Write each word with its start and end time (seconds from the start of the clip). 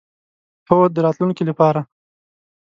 هو، 0.69 0.79
د 0.95 0.97
راتلونکی 1.05 1.43
لپاره 1.49 1.81